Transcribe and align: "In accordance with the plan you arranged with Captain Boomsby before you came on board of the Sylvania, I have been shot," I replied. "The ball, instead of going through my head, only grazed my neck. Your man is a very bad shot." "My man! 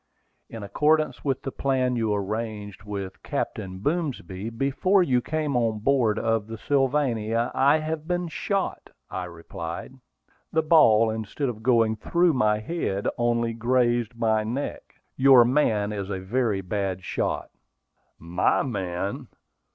"In 0.49 0.63
accordance 0.63 1.23
with 1.23 1.43
the 1.43 1.51
plan 1.51 1.95
you 1.95 2.11
arranged 2.11 2.81
with 2.85 3.21
Captain 3.21 3.77
Boomsby 3.77 4.49
before 4.49 5.03
you 5.03 5.21
came 5.21 5.55
on 5.55 5.77
board 5.77 6.17
of 6.17 6.47
the 6.47 6.57
Sylvania, 6.57 7.51
I 7.53 7.77
have 7.77 8.07
been 8.07 8.27
shot," 8.27 8.89
I 9.11 9.25
replied. 9.25 9.93
"The 10.51 10.63
ball, 10.63 11.11
instead 11.11 11.49
of 11.49 11.61
going 11.61 11.97
through 11.97 12.33
my 12.33 12.57
head, 12.57 13.07
only 13.19 13.53
grazed 13.53 14.15
my 14.17 14.43
neck. 14.43 14.95
Your 15.17 15.45
man 15.45 15.93
is 15.93 16.09
a 16.09 16.19
very 16.19 16.61
bad 16.61 17.03
shot." 17.03 17.51
"My 18.17 18.63
man! 18.63 19.27